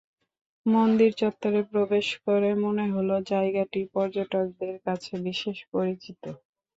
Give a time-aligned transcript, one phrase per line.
[0.65, 6.23] মন্দির চত্বরে প্রবেশ করে মনে হলো, জায়গাটি পর্যটকদের কাছে বিশেষ পরিচিত।